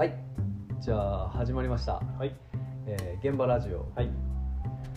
[0.00, 0.14] はい。
[0.80, 2.34] じゃあ始まりました、はい、
[2.86, 3.86] えー現場ラジオ。
[3.94, 4.08] はい、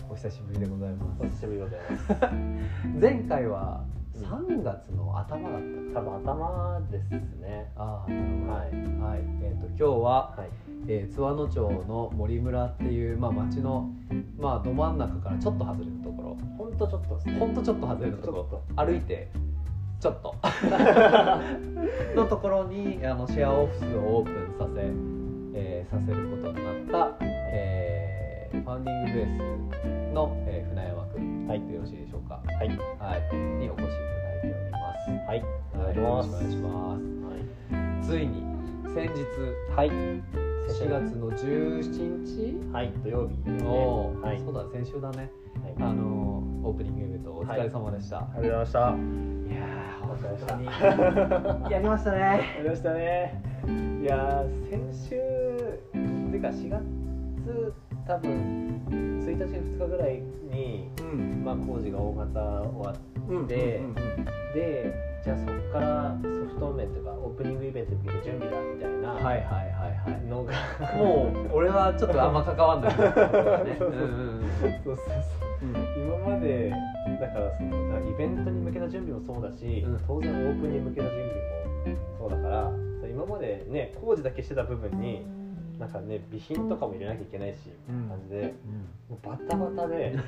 [0.08, 2.06] お久しぶりでございまお久しぶりでございます。
[2.06, 5.60] す 前回は3月の頭だっ
[5.92, 6.00] た。
[6.00, 7.70] か多分頭ですね。
[7.76, 8.68] ああなるほどはい、
[9.10, 10.48] はい、えー、と今日は、はい、
[10.88, 13.90] えー津和野町の森村っていう、まあ、町の、
[14.38, 16.36] まあ、ど真ん中からちょっと外れたところ。
[16.56, 17.38] ほんとちょっとですね。
[17.38, 18.86] ほんとちょっと外れたところ。
[18.86, 19.28] 歩いて
[20.00, 20.34] ちょっと。
[22.16, 24.80] のところにあのシェアオフィスをオープンさせ、
[25.54, 29.26] えーさせることになった、えーファウンディングベー
[30.10, 31.60] スの、えー船山君はい。
[31.66, 35.10] でよろしいでしょうか、はい、はい、にお越しいただいております。
[35.26, 35.44] はい、
[35.74, 36.22] お願いしよろ。
[36.22, 36.98] しくお願いしま
[38.02, 38.08] す。
[38.08, 38.42] ついに
[38.94, 39.24] 先日
[39.76, 43.36] はい、4月の17日はい、土曜日。
[43.50, 43.64] ね。
[43.64, 44.20] おー。
[44.20, 45.30] はい、そうだ先週だね。
[45.62, 48.78] はい、あのオープニングイベントお疲れ様でした、ありがとうございました。
[48.78, 51.70] い、やーお疲れ様で本当に。
[51.72, 52.18] やりましたね。
[52.18, 53.53] やりましたね。
[53.66, 55.10] いやー、先週、
[56.32, 56.82] てか4月
[58.06, 61.42] 多分1日2日ぐらいに、うん。
[61.44, 62.96] まあ工事が大型終わっ
[63.28, 63.94] うんでうんうん
[64.54, 64.92] で、
[65.24, 69.08] じゃあそこからソフト面というかオープニングイベントに向けて準備だみたいな。
[69.14, 70.24] はいはいはいはい。
[70.26, 70.52] のが
[70.96, 72.96] もう俺はちょっとあんま関わんない
[73.64, 74.44] ねそ うそううんうんうん。
[74.84, 74.98] そう
[75.96, 76.70] 今まで
[77.20, 79.98] だからそのイベントに向けた準備もそうだし、うん。
[80.06, 81.16] 当然オープンに向けた準
[81.84, 82.36] 備もそうだ
[83.24, 85.24] 今までね工事だけしてた部分に
[85.78, 87.56] なんかね備品とかも入れなきゃいけないし、
[87.88, 88.08] うん。
[88.08, 88.54] 感じで。
[89.08, 90.14] もうバタバタで。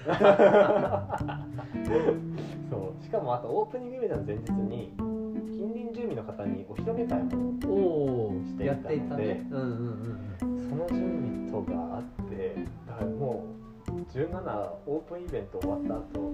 [2.70, 3.04] そう。
[3.04, 13.44] しかもあとオープニングイベントの前日に近隣住民の方にお披露目会もおおしていたのでその準備とがあってだからも
[13.88, 16.32] う17オープンイベント終わった後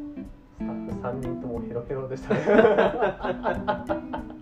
[0.58, 2.40] スタッフ3人ともヘロヘロでしたね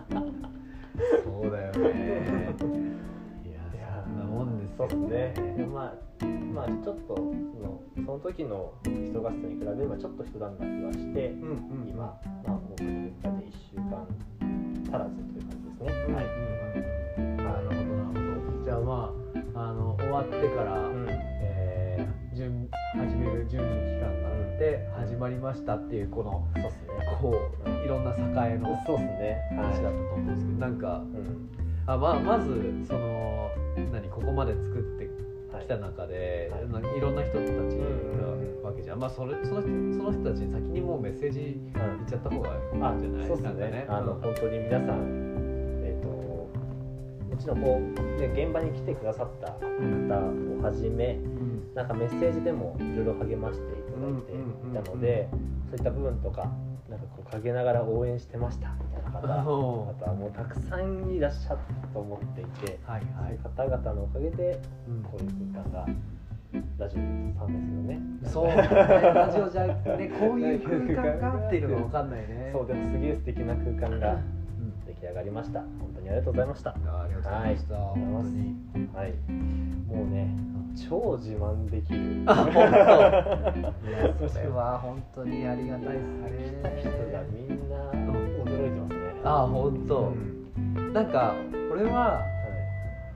[4.89, 14.07] そうよですねまあまあちょっとそのその時の人がすに比べればちょっと一段落はしてうんうん今、まあ、オープニング会で1週間
[14.85, 18.64] 足らずという感じですね、うんはい、うんなるほどなるほど。
[18.64, 19.14] じゃあま
[19.55, 21.07] ああの終わってから、うん。
[21.08, 21.61] えー
[22.41, 27.18] 準始める準備期間があって始まりましたっていうこのそうですね。
[27.20, 27.35] こ
[27.67, 28.12] ういろんな
[28.48, 29.36] 栄のそうですね。
[29.58, 31.51] は話だったと思うんですけどなんかい、うん。
[31.86, 32.47] あまあまず
[32.86, 33.49] その
[33.92, 35.11] 何ここまで作って
[35.52, 36.96] はいきた中で、はい。
[36.96, 39.68] いろんな人たちうんなわけじゃん、まあそれその人
[39.98, 43.29] その人たちに先にもうメッセージ言っちゃった方がいいんじゃあない？
[43.29, 43.86] ですかね。
[43.89, 44.20] あの、うん。
[44.20, 46.48] 本当に皆さんえっ、とも
[47.39, 51.74] ちろんこう、ね、現場に来てくださった方をはじめうん。
[51.74, 55.29] なんかメッセージでもいろいろ励ましていただいていたので、
[55.70, 56.51] そういった部分とか
[56.90, 63.39] なんかこう陰ながら応援してましたみたいな方あおとはもうたくさんいらっしゃったと思っていて、はいはい。
[63.40, 65.02] そういう方々のおかげでうん。
[65.05, 65.86] こういう空間が
[66.79, 66.98] ラジオ
[67.39, 68.00] さんですよね。
[68.24, 68.46] そう。
[68.48, 70.61] だ ねラジオじゃねこういう
[70.96, 72.50] 空間がっていうのが分かんないね。
[72.52, 74.39] そうでもすげえ素敵な空間がうん
[74.90, 75.61] 出来上がりました。
[75.61, 76.70] 本当にありがとうございました。
[76.70, 78.23] あありがとうございました、はい本
[78.73, 79.14] 当にはい。
[79.86, 80.36] もうね、
[80.89, 82.23] 超自慢できる。
[82.27, 82.58] あ 本当
[83.89, 85.98] いやそれは本当にありがたい
[86.33, 87.77] です来た人ねがみんな
[88.45, 89.20] 驚いてますね。
[89.24, 91.34] あ本当、うんなんか
[91.73, 92.20] 俺は、は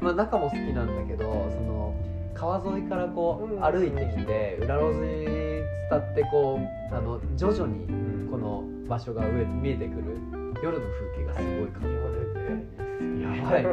[0.00, 1.92] まあ、中も好きなんだけどその
[2.32, 6.60] 川沿いからこううん歩いてきて裏路地伝ってこ
[6.92, 8.04] うあの徐々にい。
[8.34, 10.18] この場所が上見えてくる
[10.62, 12.84] 夜の風景がすごい感じてて。
[13.22, 13.70] やばいね。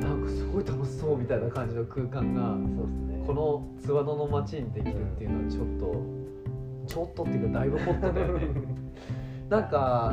[0.00, 3.24] なんかすごい楽しそうみたいな感じの空間がそうですね。
[3.26, 6.02] この津和野の町にできるっていうのはちょっと
[6.86, 8.48] ちょっとっていうかだいぶホットだよね
[9.48, 10.12] なんか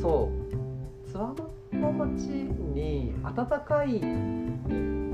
[0.00, 1.10] そう。
[1.10, 1.34] 津和
[1.72, 2.26] 野の町
[2.74, 4.00] に暖かい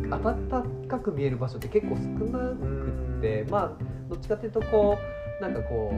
[0.09, 5.93] 暖かく見える場所って結構少なくってまあどっちかっていうとこうなんかこ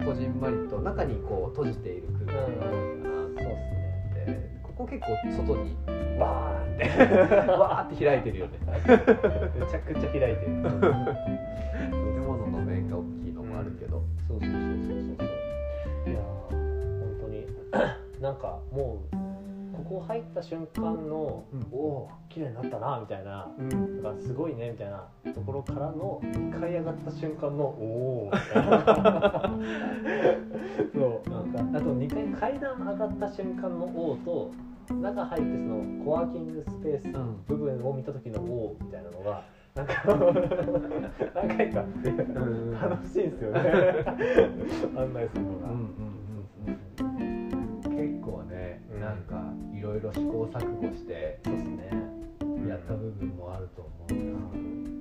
[0.00, 2.46] うこじんまりと中にこう閉じている空間。
[2.60, 2.95] が
[3.36, 4.26] そうですね。
[4.26, 5.06] でここ結構
[5.44, 5.76] 外に
[6.18, 6.82] バーンって
[7.50, 8.70] わーって開いてるよねめ
[9.66, 10.46] ちゃくちゃ開いてる。
[10.46, 16.10] 建物の面が大きいのもあるけど、そうそうそうそうそう。
[16.10, 17.46] いやー本当に
[18.20, 19.15] なんかもう
[19.88, 21.66] ここ入った瞬間の、うん。
[21.70, 23.48] おお綺麗になったなみたいな。
[23.56, 28.80] うん、すごいねみたいなところからの2階上がった瞬間のおおみたいな
[30.92, 31.30] そう。
[31.30, 34.52] なんかあと2階階段上がった瞬間のおおと
[34.94, 37.44] 中入ってそのコワーキングスペースうん。
[37.46, 39.44] 部分を見た時のおおみたいなのが
[39.76, 40.02] なんか
[41.34, 42.72] 何回かあってん。
[42.72, 43.60] 楽しいんですよね。
[44.96, 45.90] 案内するのが、うん
[47.96, 49.00] 結構ね、うん。
[49.00, 51.90] なんかいろいろ試行錯誤してそうですね。
[52.42, 54.18] うんやった部分もあると思うな、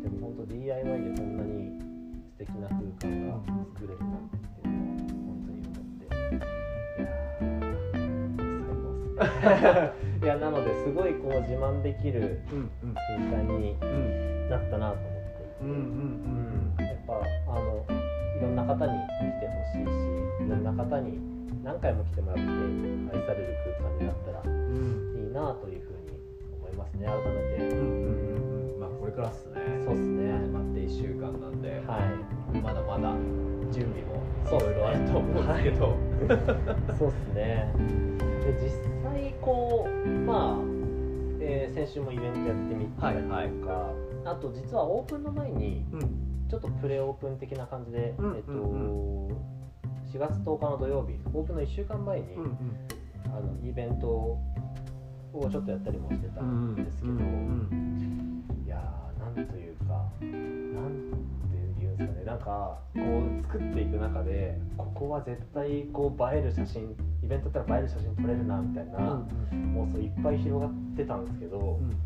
[0.04, 1.82] でも本当 DIY でこんなに
[2.30, 3.42] 素敵な空間が
[3.74, 6.06] 作れるなんてっていうのは本当に思って。
[6.06, 7.58] いやー
[7.92, 9.18] 最高っす。
[9.18, 15.26] ね いやなのですごいこう自慢できるうん空間にうんなったなと思って。
[15.56, 15.70] いて、うん
[16.78, 16.86] うん。
[16.86, 17.14] やっぱ
[17.52, 17.86] あの
[18.38, 19.90] いろんな方に来てほしいし
[20.46, 21.18] いろんな方に
[21.64, 25.26] 何回も来てもらって愛される空間になったらうん。
[25.26, 26.20] いいなというふうに
[26.60, 29.56] 思いますね改めて、うんうんうんまあこれからっすね。
[29.86, 30.32] そうっすね。
[30.34, 32.00] 始まって1週間なんで、は
[32.54, 32.58] い。
[32.60, 33.14] まだまだ
[33.72, 35.98] 準備もいろいろあると思うんですけど、
[36.98, 37.74] そうですね。
[38.46, 38.70] で実
[39.04, 40.64] 際こうまあ、
[41.40, 43.50] えー先週もイベントやってみたりとか、はい
[44.26, 46.02] あと実はオープンの前にうん。
[46.50, 49.28] ちょっとプレオープン的な感じで、うんえっとうん
[50.16, 52.58] 4月10日の土曜日オープンの1週間前に、うん
[53.26, 54.40] あのイベントを
[55.52, 60.28] ちょっとやったりもしてたうんんですけど、いやーなんというかな
[60.88, 61.12] ん
[61.52, 69.28] ていうんですかねなんかこう作っていく中でここは絶対こう映える写真イベントだったら映える写真撮れるなみたいな
[69.76, 71.60] 妄想いっぱい広がってたんですけど、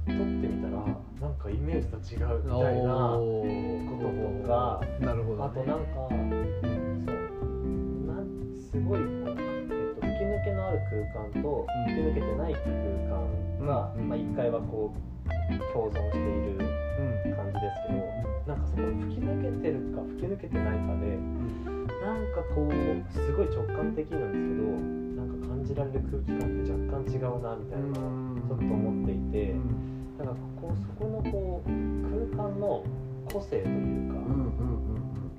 [0.08, 0.84] 撮ってみたら
[1.22, 3.44] なんかイメージと違うみたいなお
[3.86, 6.69] こととかなるほど、ね、あとなんか
[8.72, 10.80] すごいこう、えっと、吹き抜けのある
[11.14, 11.94] 空間とうん。
[11.94, 14.10] 吹き抜けてない空間が、うん。
[14.10, 17.36] まあ、1階はこう共存しているうん。
[17.36, 21.18] 感じですけどなんかそこ吹き抜けてるか吹き抜けてないかで
[22.02, 22.74] なんかこう
[23.14, 24.74] すごい直感的なんですけど
[25.16, 29.56] なんか感じられる空気感って若干違うなみたいなちょっと思っていて
[30.18, 31.70] だからここそこのこう
[32.36, 32.84] 空間の
[33.32, 34.18] 個性というか、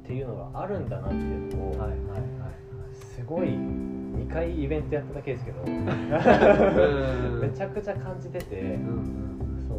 [0.05, 2.70] っていうのがあるんだなっていうのを、うんはいはいはい
[3.01, 5.63] すごい2回イベントやっただけですけど。
[5.65, 5.73] め
[6.13, 8.61] はいちゃくちゃ感じてて。
[8.61, 9.75] うんうんそ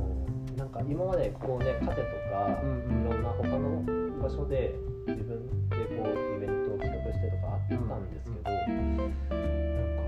[0.55, 0.57] う。
[0.57, 3.07] なんか今までこうねカテとか、うんうん。
[3.07, 3.83] いろんな他の
[4.21, 4.75] 場所で
[5.07, 10.03] 自分でこうイベントを企画してとかあったんですけど、なんか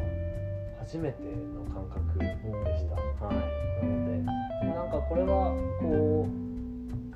[0.80, 1.24] 初めて
[1.56, 2.25] の感覚で
[2.77, 2.95] した、
[3.25, 3.36] はい。
[3.83, 4.13] なので
[4.74, 5.51] なんかこれは
[5.81, 6.31] こう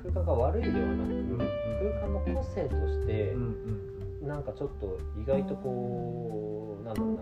[0.02, 1.08] 空間が悪いではなく、
[1.78, 3.40] 空間の個性として、うん
[4.22, 7.18] なんかちょっと意外とこうなんだろうな。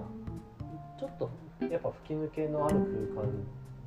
[0.98, 1.30] ちょっと
[1.70, 2.76] やっぱ吹き抜けのある
[3.14, 3.32] 空間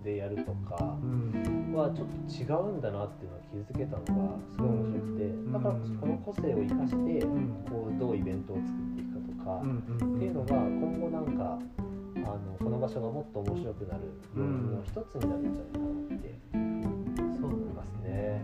[0.04, 1.74] でやるとかうん。
[1.74, 5.20] はちょっと違うんだなっていうのを気づけたのがすごい面白くて。
[5.52, 7.50] だからこの個性を生かしてん。
[7.70, 11.60] こうどうイベントを作っていくかとかっていうのが今後なんか
[12.16, 14.02] あのこの場所がもっと面白くなる
[14.36, 16.36] 要因の一つになるんじゃないかなって
[17.40, 18.42] そう思いますね。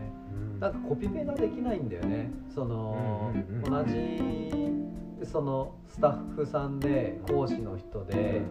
[0.66, 2.32] なんかコピペができないんだよね。
[2.54, 8.42] その、うんうんうん同じそのスタッフさんで講師の人で、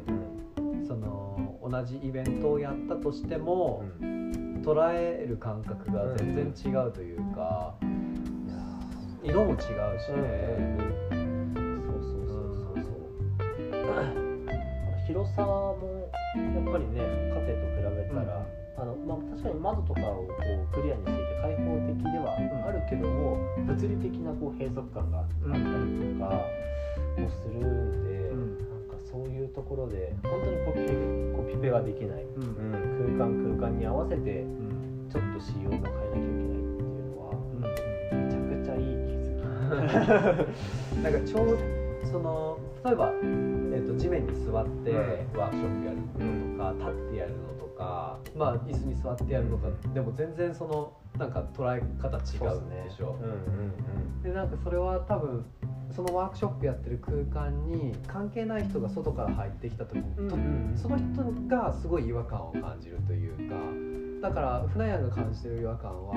[0.86, 7.74] その同じイベントをやったとしても、捉える感覚が全然違うというか、
[9.22, 10.78] 色も違うしね、
[11.10, 13.04] そうそうそうそうそう。
[15.06, 16.98] 広さもやっぱりね
[17.32, 22.34] カテと比べたら、あのまあ、確かに窓とかをこうクリアにしていて開放的では
[22.66, 25.70] あるけども、物理的なこう閉塞感があったりと
[26.18, 26.42] か
[27.16, 28.58] もするんで、うん。
[28.58, 30.80] なんかそういうところで本当にコピ
[31.36, 32.42] コピペができない、うん。
[32.42, 37.30] うん空間空間に合わせてうんちょっと仕様も変えなきゃいけないっていうのは
[38.12, 41.02] めちゃくちゃいい気づき。
[41.02, 41.58] なんかちょう
[42.10, 53.16] その例えば、えー、と地面に座ってワークショップやるのとか、立ってやるのとか、まあ、椅子に座ってやるのか、でも全然そのなんか捉え方違うんでしょ。
[54.22, 55.44] でなんかそれは多分
[55.94, 60.02] そのワークショップやってる空間に関係ない人が外から入ってきた時
[60.74, 63.48] その人がすごい違和感を感じるという
[64.20, 66.14] かだから船屋が感じてる違和感は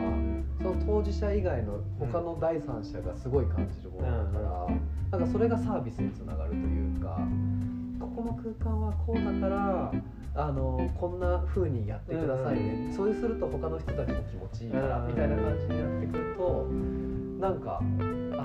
[0.57, 4.67] その当事者以外の他の第三者がすごい感じるものだか
[5.11, 7.19] ら、なんかそれがサービスにつながるというか
[7.99, 9.91] ここの空間はこうだから
[10.39, 15.07] あのこんな風にやってくださいね、そうすると他の人たちも気持ちいいから、うん。
[15.07, 16.67] みたいな感じになってくると
[17.39, 18.43] なんかあのは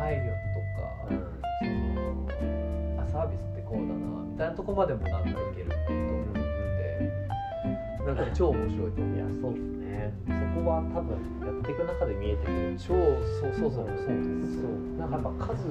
[0.00, 2.26] 配慮とか、その
[3.00, 3.94] あサービスってこうだな
[4.26, 6.42] みたいなとこまでもなんかいけると思って
[8.04, 9.62] なんか超面白いと思ういやそうです。
[9.62, 11.14] ねそこは多分
[11.46, 12.74] やっていく中で見えてくる。
[12.76, 13.86] 超そうそうそうそう。
[13.86, 14.70] ですそう。
[14.98, 15.70] なんかやっぱ数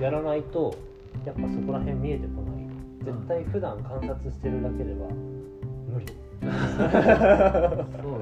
[0.00, 0.74] やらないと
[1.26, 2.47] やっぱそこら辺見えてこない
[3.08, 5.08] 絶対普段観察してるだけでは
[5.88, 6.06] 無理。
[6.06, 6.50] そう。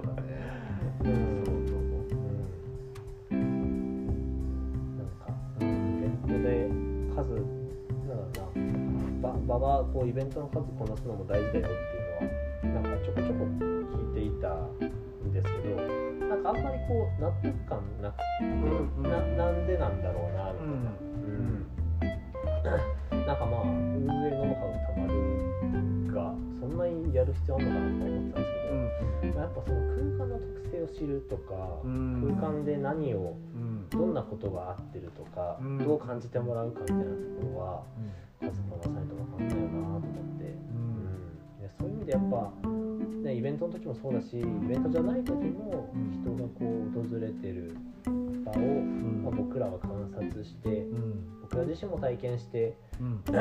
[0.01, 0.31] だね
[1.01, 1.09] う。
[1.09, 1.11] ん。
[1.45, 1.55] そう。
[1.67, 1.83] と思
[4.97, 5.27] なんか
[5.61, 6.49] イベントで
[7.17, 7.35] 数
[8.07, 8.59] なんだろう。
[9.21, 10.09] な場がこう。
[10.09, 11.71] イベントの数こなすのも大事だよってい
[12.71, 12.71] う。
[12.71, 13.43] のはなんかちょこちょこ
[13.99, 14.79] 聞いていたん
[15.33, 15.75] ですけど
[16.29, 17.21] なんかあんまりこう。
[17.21, 18.45] 納得感なくて、う。
[19.01, 20.33] んななんでなんだろう。
[20.37, 21.27] なみたいな、う。
[21.27, 21.67] ん
[23.27, 28.55] なんかまあ運営ノウハウたまるがそんなにやる必要あるのかなと思ってたんです
[29.21, 31.55] けど、まあやっぱその空間の特性を知るとか、
[31.85, 32.37] うん。
[32.39, 33.89] 空間で何をうん。
[33.91, 35.79] どんなことが合ってるとか、うん。
[35.79, 37.15] どう感じてもらうかみたいなとこ
[37.53, 37.83] ろは
[38.41, 42.53] 数こなさないと分かんないよなと思って、うん、でそういう意味でやっぱ、
[43.25, 46.13] ね、イベントの時もそうだしイベントじゃない時もうん。
[46.13, 47.77] 人がこう訪れてる
[48.45, 49.23] 場を、うん。
[49.25, 53.23] まあ、僕らは観察してうん僕ら自身も体験してうん。
[53.25, 53.37] 特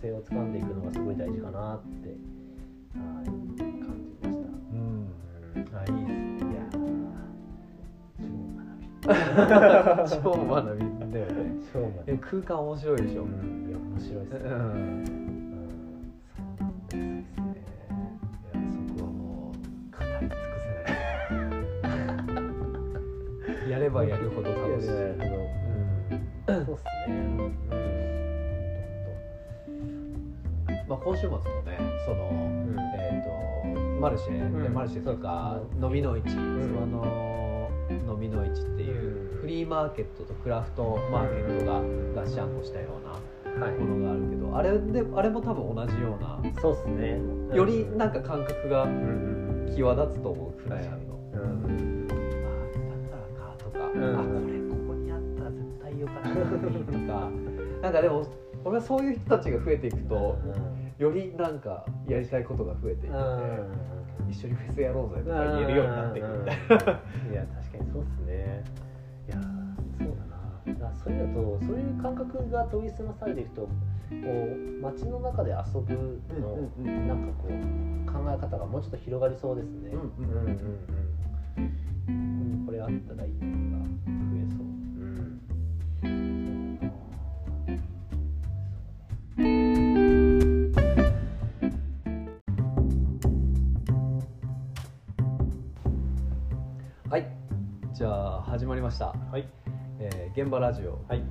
[0.00, 2.14] 性をつかんでいくのがすごい大事かなっては
[3.22, 3.26] い。
[3.26, 3.62] 感じ
[4.22, 4.48] ました。
[4.72, 5.10] うん
[5.54, 10.84] うんあいいですいやー超学び。
[10.86, 11.12] 超学び。
[11.12, 11.32] だよね
[11.72, 12.12] 超学び。
[12.12, 13.28] え空間面白いでしょ、うん。
[13.68, 14.52] いや面白いですね、うん。
[14.52, 15.04] うん
[16.36, 17.56] そうなんですね。
[18.54, 19.54] いやそこはもう
[19.90, 20.34] 語り尽く
[21.28, 21.34] せ
[21.88, 21.90] な
[23.66, 23.70] い。
[23.70, 24.88] やればやるほど楽しい
[26.48, 27.52] そうっすね。
[30.88, 32.32] まあ、今週末もねその、う
[32.72, 32.76] ん。
[32.96, 34.72] えー、とマルシェ、うん。
[34.72, 36.38] マルシェとかそう飲みの市ん。
[36.58, 37.70] 諏訪の
[38.14, 39.40] 飲みの市っていううん。
[39.42, 41.80] フリーマーケットとクラフトマーケットが
[42.22, 43.74] ガッシャンコしたようなはい。
[43.78, 47.18] ものがあるけどあれであれも多分同じようなそうっすね。
[47.54, 49.74] よりなんか感覚がうんうん。
[49.76, 51.18] 際立つと思うフラヤンの。
[51.34, 52.08] うん。
[52.08, 52.14] あ
[53.04, 54.18] だからかとか、うん。
[54.18, 54.57] あこれ
[56.18, 57.30] とか
[57.82, 58.26] なんかでも
[58.64, 60.38] 俺はそういう人たちが増えていくと
[60.98, 63.38] よりなんかやりたいことが増えていくの
[64.26, 66.74] で、一緒にフェスやろうぜとか言えるようになっていくみたいな。
[66.74, 68.64] いや確かにそうっすね
[69.28, 69.40] いや
[69.98, 73.68] そうだなだそういうのとそういう感覚が研ぎ澄まされていくとこ
[74.10, 74.16] う
[74.82, 77.52] 街の中で遊ぶの、うんうんうんなんかこう
[78.10, 79.90] 考え方がもうちょっと広がりそうですね。
[79.92, 80.58] うんうんうんうん
[82.08, 83.92] うんこれあったらいいのが増
[84.36, 84.77] えそう。
[97.10, 97.26] はい。
[97.94, 99.48] じゃあ始まりました、はい。
[99.98, 101.02] えー現場ラジオ。
[101.08, 101.22] はい。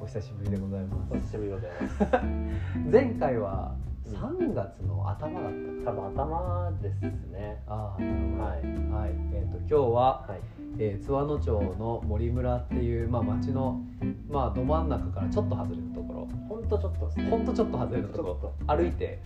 [0.00, 1.12] お久しぶりでございます。
[1.12, 2.90] お久しぶりでございます。
[2.90, 4.14] 前回はうん。
[4.14, 5.52] 3月の頭だっ
[5.84, 5.92] た。
[5.92, 7.62] か多分頭ですね。
[7.68, 8.54] ああなるほどはい。
[8.56, 9.10] はい。
[9.32, 10.40] えー、と今日は、はい。
[10.80, 13.80] えー津和野町の森村っていう、まあ、町の、
[14.28, 16.28] まあ、ど真ん中からちょっと外れたところ。
[16.48, 17.30] ほんとちょっとですね。
[17.30, 18.46] ほんとちょっと外れたとこちょっと。
[18.66, 19.22] ろ歩いて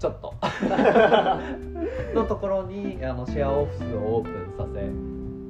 [0.00, 0.34] ちょっと。
[2.14, 4.80] のところにあのシェアオフィスをオープンさせ、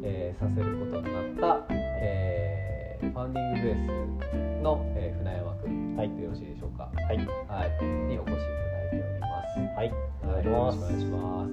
[0.02, 3.74] えーさせることになった、えーファウンディングベー
[4.60, 7.16] スの、えー船山君、はいでよろしいでしょうか、はい。
[7.16, 9.58] はい、にお越しいただいております。
[9.76, 9.92] はい。
[10.22, 10.76] お願いしよろます。
[10.76, 11.46] しくお願いしま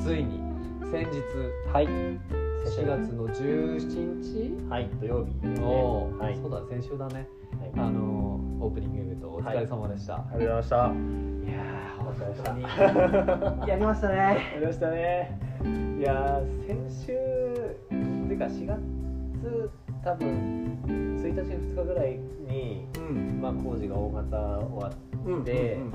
[0.00, 0.04] す。
[0.06, 0.40] ついに
[0.90, 1.20] 先日
[1.72, 1.86] はい。
[1.86, 4.88] 4月の17日はい。
[5.00, 5.60] 土曜日ね。
[5.60, 6.36] はい。
[6.40, 7.28] そうだ先週だね
[7.60, 8.00] はいあの
[8.60, 10.76] オープニングイベントお疲れ様でした、ありがとうございました。
[10.76, 10.80] い、
[11.52, 15.45] やお疲れ様でした本当にやりましたねやりましたね。
[15.98, 17.94] いやー先週て
[18.34, 18.80] いうか4月
[20.04, 23.40] 多分1日2日ぐらいにうん。
[23.40, 24.92] まあ工事が大型終わっ
[25.26, 25.92] うんでうんうん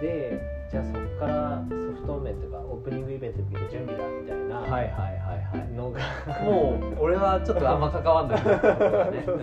[0.00, 6.00] てじゃあそこからソフト面とかオープニングイベントに向けて準備だみたいなはいはいはいはいのが、
[6.42, 8.40] もう俺はちょっとあんま関わんない。
[8.42, 9.42] ねそうそ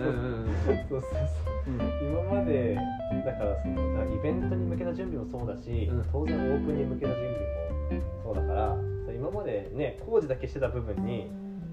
[0.88, 1.10] そうそう
[2.28, 2.76] 今まで
[3.24, 6.04] だからそのイベントに向けた準備もそうだし、うん。
[6.12, 8.63] 当然オープンに向けた準備もそうだから
[9.24, 11.30] 今までね工事だけしてた部分に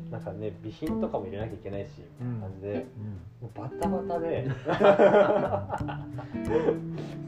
[0.10, 1.90] なんかね備品とかも入れなきゃいけないし、
[2.22, 2.40] うん。
[2.40, 2.86] 感じで
[3.42, 4.48] もうバタバタで。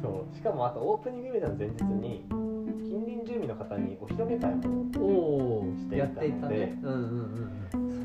[0.01, 0.35] そう。
[0.35, 4.63] しかもあとオープニングイベントの前日に近隣住民の方にお披露目会も
[5.77, 6.87] していたのでそ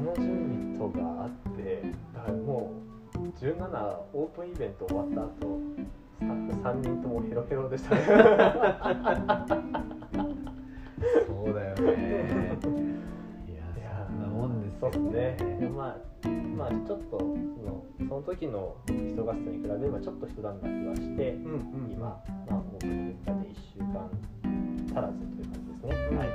[0.03, 1.83] の準備とがあって
[2.15, 2.73] だからも
[3.15, 5.61] う17オープンイベント終わった後
[6.19, 8.03] スタッフ3人ともヘロヘロでしたね
[11.83, 11.91] ね
[13.47, 15.57] いやいやそんなもんですそうよですね。
[15.61, 21.93] でもまあまあちょっとそのその時の人合戦に比べればちょっと一段落はしてうんうん。
[21.93, 22.21] 今、ま
[22.51, 24.11] あ、オープニング会で1週間
[24.89, 26.29] 足らずという感じですね、はい。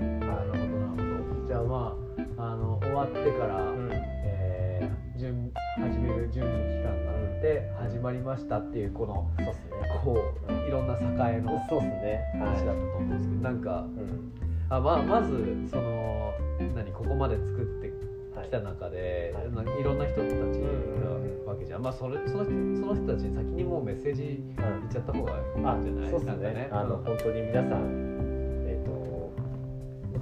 [0.00, 1.46] うんなるほどなるほど。
[1.48, 1.96] じゃあま
[2.38, 3.88] ああの終わってから、うん。
[3.92, 10.00] えー準始める準備期間があって始まりましたっていうこのそうですね。
[10.04, 10.14] こ
[10.48, 10.94] ういろんな
[11.30, 12.20] 栄のそうですね。
[12.38, 14.32] 話だったと思うんですけどなんかうん
[14.70, 15.32] あまあまず
[15.70, 16.32] その
[16.74, 17.92] 何ここまで作って
[18.36, 18.46] はい。
[18.48, 19.80] きた中で、はい。
[19.80, 26.10] いろんな人たちうんうんなわけじゃん、まあそれその人その人たちに先にもうメッセージ言っちゃった方がいいんじゃない？
[26.12, 26.68] ですかね。
[26.70, 27.04] あのうん。
[27.04, 29.32] 本当に皆さんえっ、とも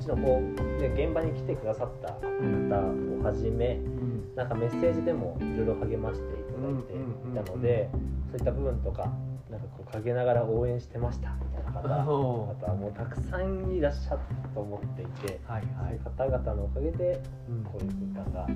[0.01, 3.81] ちろんこう、ね、現場に来てくださった方をはじめ
[4.37, 7.91] なんかメッセージでもいろいろ励ましていただいていたので、
[8.31, 9.11] そういった部分とか
[9.51, 12.05] なんかこう陰ながら応援してましたみたいな方あ
[12.61, 17.21] とはもうたくさんいらっしゃったと思っていて、はいはい、そういう方々のおかげで
[17.65, 18.49] こういう空間が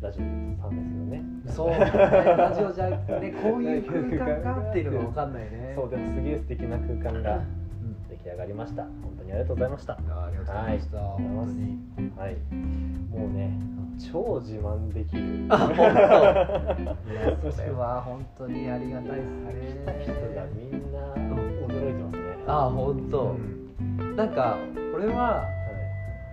[0.00, 0.22] ラジオ
[0.62, 1.22] さんですよね。
[1.46, 3.84] そう、ね、ラジオじゃねこういう
[4.18, 5.72] 空間がっていうのが分かんないね。
[5.76, 7.57] そうでもすげえ素敵な空間が出
[8.24, 8.82] 来上がりました。
[8.82, 9.94] 本当にありがとうございました。
[9.94, 10.98] ありがとうございました。
[10.98, 11.46] はい、本
[11.96, 12.36] 当にはい
[13.10, 13.60] もうね
[14.12, 15.46] 超自慢できる。
[15.48, 15.82] あ本当。
[15.82, 19.84] いやそれは本当にありがたいですね。
[19.84, 20.98] 来た人がみんな
[21.66, 22.20] 驚いてますね。
[22.46, 23.36] あ本当。
[23.80, 24.58] うん、なんか
[24.94, 25.44] 俺は、は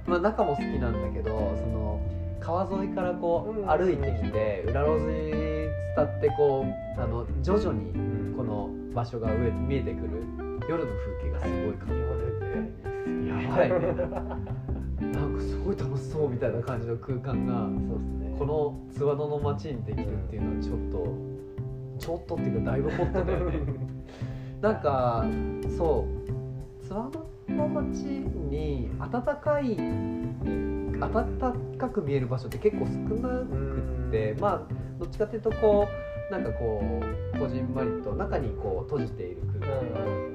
[0.07, 1.99] い、まあ中も好きなんだけどその。
[2.41, 7.91] 川沿いからこう歩いてきて裏路地伝ってこうあの徐々に
[8.35, 12.55] この場所が上見えてくる夜の風景がすごい感じられて
[13.29, 13.75] やばいね。
[15.13, 21.15] なんかすごい楽しそうみたいな感じの空間がね、この津和野の街にできるっていうのはちょっと
[21.99, 23.59] ちょっとっていうかだいぶホットだよね
[24.61, 25.25] なんか
[25.77, 26.15] そう。
[26.85, 27.09] 津和
[27.49, 29.75] 野の街に暖かい
[30.99, 34.61] 暖かく見える場所って結構少なくってまあ
[34.99, 35.87] どっちかっていうとこ
[36.29, 37.01] うなんかこ
[37.33, 39.81] うこじんまりと中にこう閉じている空間。
[40.29, 40.34] が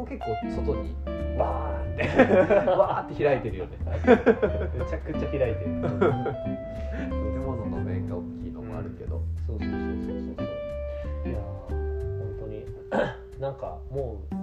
[0.00, 0.94] ここ結構外に
[1.36, 2.04] バーンって
[2.64, 3.76] バーって開いてるよね。
[3.82, 5.64] めちゃくちゃ開いてる。
[5.64, 5.82] 建
[7.44, 10.44] 物の面が大きいのもあるけど、そうそうそうそうそ
[11.26, 11.28] う。
[11.28, 11.38] いや
[11.68, 11.78] 本
[12.40, 12.64] 当に。
[13.40, 14.34] なんかもう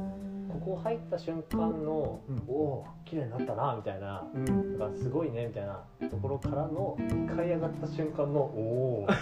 [0.68, 9.08] ここ入った瞬間の、うん、おお綺麗になったなみたいな、うん、かすごいねみたいなところからの2階上がった瞬間のおお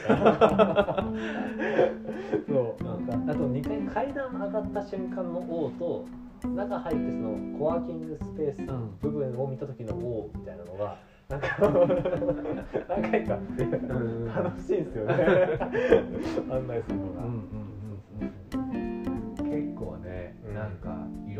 [2.47, 2.83] そう。
[2.83, 3.05] なん。
[3.05, 6.05] かあと2階階段上がった瞬間のおおと
[6.47, 8.65] 中入ってそのコワーキングスペース
[9.03, 10.97] 部分を見た時のおおみたいなのが。
[11.27, 11.57] なんか
[12.87, 15.15] 何回かって楽しいんですよね。
[16.53, 17.23] 案内するのが。
[17.23, 17.54] うんうん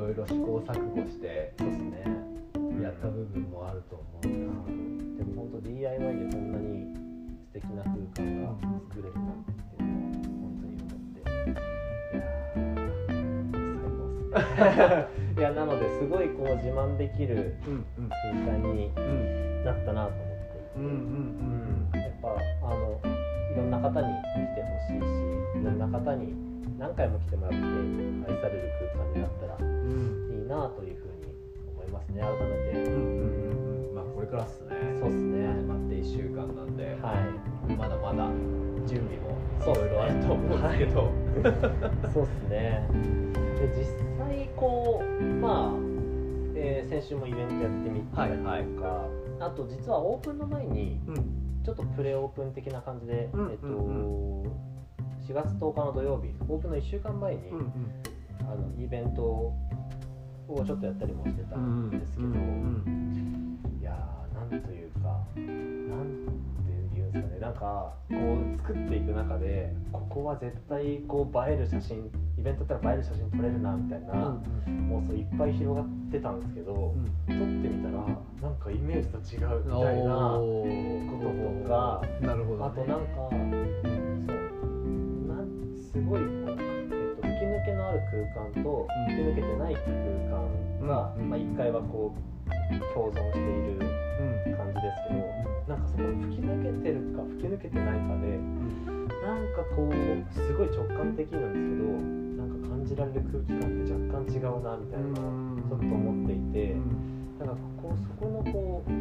[0.05, 2.05] ろいろ試行錯誤してそうですね。
[2.83, 6.93] やった部分もあると思うな、うん、でも本当 DIY でこんなに
[7.47, 8.53] 素敵な空間が
[8.89, 11.25] 作れるなんてっていうのは本当に思って。
[12.13, 12.23] いや
[13.01, 14.37] 最高っす。
[14.75, 17.73] ね いやなのですごいこう自慢できる空
[18.45, 18.93] 間に
[19.65, 20.83] なったなと思っていて、うん。
[20.83, 20.91] うん
[21.93, 23.01] うん、やっぱあの
[23.53, 25.24] いろんな方に来てほしいしい
[25.65, 26.33] ろんな方に
[26.77, 31.33] 何回も来てもらって愛される空間になったらいいなというふうに
[31.73, 34.69] 思いますね改めて、うんうんうん、まあこれからっすね。
[34.99, 35.47] そうっすね。
[35.47, 37.13] 始まって1週間なんで、は
[37.69, 38.29] い、まだまだ
[38.87, 41.11] 準備もいろいろあると思うんですけど。
[42.13, 42.87] そうっすね。
[43.59, 43.85] で実
[44.19, 45.79] 際こうまあ、
[46.55, 48.65] えー、先週もイベントやってみたりとか、はいはい、
[49.39, 51.15] あと実はオープンの前に、うん、
[51.63, 54.74] ちょっとプレオープン的な感じで、うん、えっと、うんうん
[55.27, 57.71] 4月10日の土曜日オープンの1週間前に、うんうん、
[58.41, 59.53] あのイベントを
[60.47, 66.27] ちょっとやったりもしてたんですけど、うんうん、いやーなんというかなん
[66.63, 74.13] ていうんですかねなんかこう作っていく中でここは絶対こう映える写真イベントだったら映える写真撮れるなみたいな
[74.67, 78.05] 妄想いっぱい広がってたんですけど、うん、撮ってみたら
[78.41, 81.33] なんかイメージと違うみたいなこと
[81.63, 83.94] とかなるほど、ね、あとなんか
[85.95, 89.95] すごい、えっと、吹き抜けのある空間と吹き抜けてない空
[90.27, 90.35] 間
[90.83, 92.19] が、うん、まあ、1階はこう
[92.93, 93.79] 共存している
[94.59, 95.23] 感じですけど、
[95.71, 98.35] なんかそこ吹き抜けてるか吹き抜けてないかで、
[99.23, 99.95] なんかこう
[100.35, 101.95] すごい直感的なんですけど
[102.35, 106.75] なんか感じられる空気感って若干違うなみたいなのをちょっと思っていて、
[107.39, 108.91] だからここそこのこう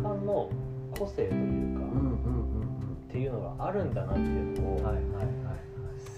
[0.00, 0.48] 空間の
[0.96, 5.69] 個性というか、っていうのがあるんだなっていうのを、はいはいはい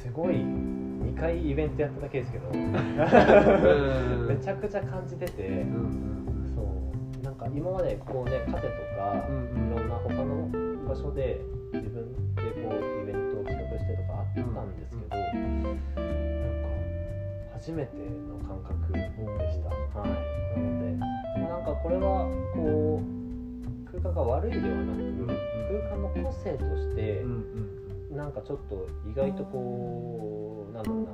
[0.02, 2.50] すごい2回イベントやっただけですけど。
[2.52, 6.62] めちゃくちゃ感じてて、うん、そ
[7.20, 7.24] う。
[7.24, 10.48] なんか今までこうねカフェとか、いろんな他の
[10.88, 11.40] 場所で
[11.72, 15.80] 自分でこうイベントを企画してとかあったんですけど、うんなんか
[17.54, 17.96] 初めて
[18.28, 19.68] の感覚でした、
[19.98, 25.26] はい、なので、まあ、なんかこれはこう空間が悪いではなく、
[25.70, 27.81] 空間の個性として、うんうん
[28.16, 31.06] なんかちょっと意外とこうなんだろうな。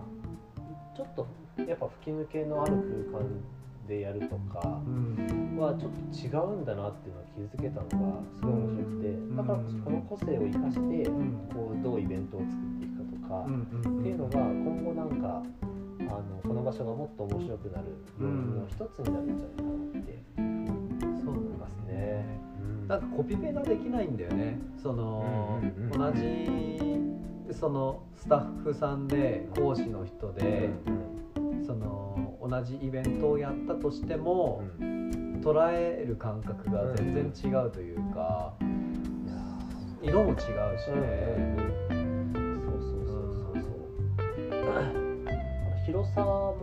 [0.96, 1.26] ちょっと
[1.62, 2.76] やっぱ吹き抜けのある
[3.12, 3.28] 空間
[3.86, 9.08] でやるとかはちょっと違うんだなっていうのを気づけたのがすごい面白くて。
[9.38, 11.08] だからこの個性を生かして
[11.54, 15.42] こうどうイベントを作っていくかとかっていうのが今後なんか
[16.10, 17.84] ああのこの場所がもっと面白くなる
[18.20, 19.68] 要因の一つになるんじゃないかな
[20.00, 20.18] って
[21.22, 22.47] そう思いますね。
[22.88, 24.58] なんかコピペができないんだよね。
[24.82, 30.68] その、うんうんうん同じそのスタッフさんで講師の人で、
[31.66, 38.54] その同じイベントをやったとしても、捉える感覚が全然違うというか、
[40.02, 41.56] 色も違うしね、
[41.88, 43.74] そうそうそうそうそう。
[45.86, 46.54] 広さも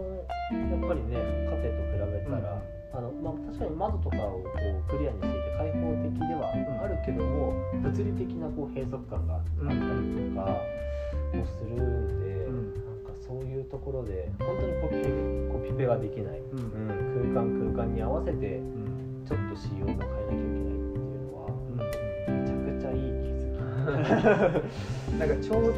[0.52, 1.16] やっぱりね
[1.50, 2.62] カフェと比べたら、
[2.96, 4.50] あのまあ確かに窓とかをこ
[4.88, 7.54] うクリアにしていて開放的ではあるけども、
[7.84, 9.84] 物理的なこう閉塞感があったりと
[10.40, 10.48] か
[11.36, 15.12] もするんで、うんなんかそういうところで本当にコピペ
[15.52, 21.52] コピペができない、うんうん空間空間に合わせてうんちょっと仕様も変えなきゃいけないっていうのは
[22.32, 25.20] めちゃくちゃいい気づき。
[25.20, 25.74] なんかちょう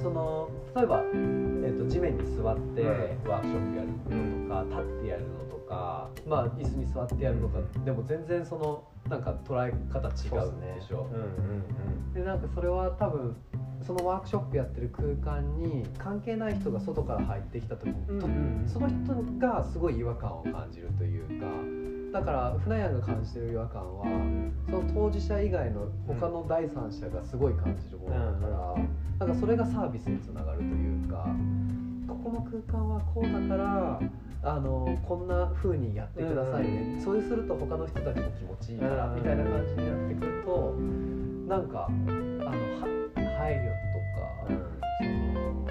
[0.00, 2.82] その例えば、えー、と地面に座って
[3.26, 11.08] ワークショップやるのとか、立ってやるのとかまあ椅子に座ってやるのかでも全然そのなんか捉え方違うでしょ。
[11.12, 13.36] うんうんでなんかそれは多分
[13.82, 15.08] そのワークショップやってる空
[15.38, 18.26] 間に関係ない人が外から入ってきた時に、と
[18.66, 21.40] その人がすごい違和感を感じるという
[22.12, 24.04] かだから船屋が感じてる違和感は
[24.68, 28.74] その当事者以外の他の第三者がすごい感じるものだか
[29.18, 31.26] ら、なんかそれがサービスにつながるというか
[32.08, 34.00] ここの空間はこうだから
[34.42, 40.74] あのこんな風にやってくださいね、そうすると他の人たちも気持ちいいから、うんみたいな感じになってくると
[41.46, 42.80] なんかあのは
[43.38, 44.20] 配慮とか、
[44.98, 45.66] その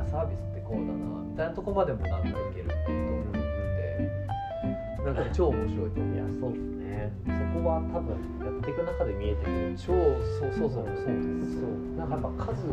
[0.00, 0.92] あサービスってこうだな
[1.28, 6.62] みたいなとこまでもなんかいけると思ってなんか超面白いと思ういやそうです。
[6.80, 9.74] ねそこは多分やっていく中で見えてくる。
[9.76, 10.80] 超そうそうそう。
[10.80, 11.60] そうです。
[11.60, 11.70] そう。
[11.98, 12.70] なんかやっぱ数を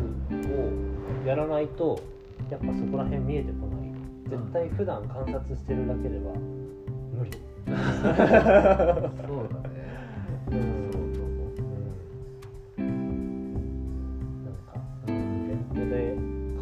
[1.26, 2.00] やらないと
[2.50, 3.67] やっぱそこら辺見えてこない
[4.28, 6.34] 絶対普段観察してるだけでは
[7.14, 7.30] 無理。
[7.32, 7.74] そう
[9.52, 9.74] だね。
[10.50, 10.90] うん。
[10.92, 11.00] そう
[14.44, 14.70] なんか
[15.06, 15.96] イベントで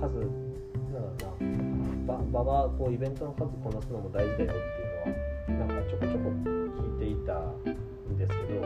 [0.01, 1.43] 数なんだろう
[2.07, 4.61] な場場がこうイベントの数こなすのも大事だよって
[5.51, 6.25] いうのはなんかちょこちょこ
[6.77, 8.61] 聞いていたんですけど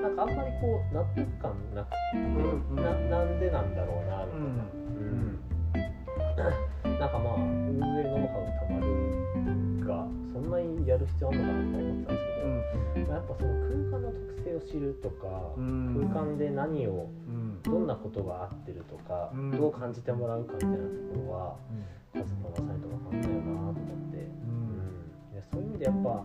[0.00, 2.76] なんかあんまりこう納得感なくて、うん。
[2.76, 2.82] な
[3.18, 4.62] なんでなんだろうなみたいな、
[4.96, 5.40] うん
[6.98, 8.86] なんかまあ運営ノウハウたまる
[9.86, 12.24] がそんなにやる必要あるのかなと思ってたんです
[12.94, 15.26] けど、やっぱその空間の特性を知るとか、
[15.56, 16.08] うん。
[16.12, 17.62] 空間で何をうん。
[17.62, 19.50] どんなことが合ってるとか、うん。
[19.50, 20.88] どう感じてもらうかみたいなとこ
[21.26, 21.56] ろは
[22.14, 24.28] 数こなさないと分かんないよなと思って、
[25.54, 26.24] そういう意味でやっぱ、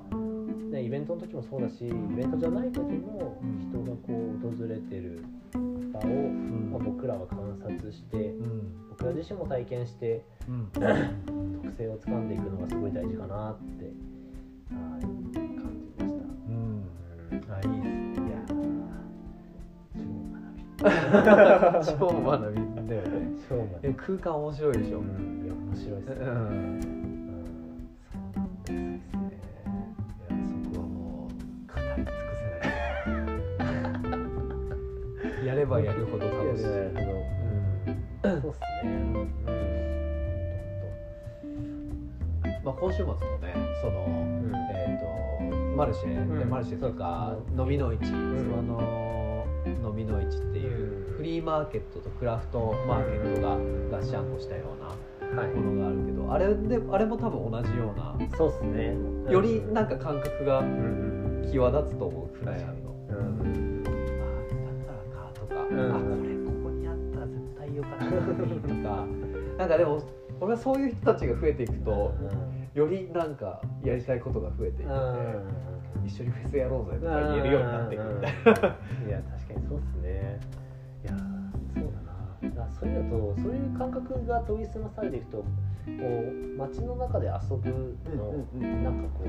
[0.72, 5.24] ね、イベントの時もそうだしイベントじゃない時もうん人がこう訪れてる
[5.94, 6.04] 場を、
[6.72, 8.74] まあ、僕らは観察してうん。
[8.90, 10.70] 僕ら自身も体験してうん。
[10.74, 13.86] 特性をつかんでいくのがすごい大事かなって
[14.74, 15.12] はい感
[15.82, 16.24] じました。
[16.24, 17.82] うあいい。
[17.82, 18.54] ですいやー
[21.98, 22.60] 超学び。
[22.62, 22.90] 超学び。
[22.90, 23.10] だよね
[23.50, 23.90] 超学び。
[23.90, 25.06] え空間面白いでしょ、うん
[25.44, 26.99] いや面白いですね、うん
[35.50, 36.64] やればやるほど楽しい。
[36.64, 37.08] やればや
[38.36, 38.62] るほどそうっすね。
[38.84, 39.14] うん。
[42.64, 44.54] まあ、今週末もねその、ん。
[44.72, 45.06] えー、と
[45.76, 46.50] マルシェ、でうん。
[46.52, 48.12] マルシェとかそう飲みの市、んそ
[48.62, 49.44] の
[49.90, 51.18] 飲みの市っていううん。
[51.18, 53.58] フリーマーケットとクラフトマーケットが
[53.98, 54.80] ガッシャンコしたよう
[55.36, 55.52] なはい。
[55.56, 58.96] ものがあるけど、あれであれも多分同じようなそうっすね。
[59.34, 62.90] よりなんか感覚がうんうん際立つと思うフライヤーの。
[63.10, 63.79] うん
[65.70, 65.80] うん。
[65.92, 69.06] あこれここにあったら絶対よかったとか。
[69.58, 70.02] なんかでも
[70.40, 72.14] 俺はそういう人たちが増えていくと
[72.74, 75.14] よりなんかやりたいことが増えていくの
[76.04, 78.50] で、一緒にフェスやろうぜとか言えるようになっていくみたいな。
[78.50, 80.40] いや確かにそうっすね。
[81.04, 81.12] いや
[81.74, 82.66] そうだな。
[82.68, 85.46] だそういうのとそういう感覚が研ぎ澄まされていくとこ
[85.86, 87.70] う街の中で遊ぶ
[88.16, 88.84] の、うんうんうん。
[88.84, 89.28] なんかこう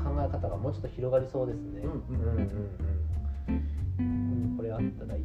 [0.00, 1.80] 考え方がもうちょっと広がりそうですね。
[1.82, 2.38] うんうんうんうん。
[2.38, 3.58] うん。
[3.58, 5.24] ここにこれあったらいい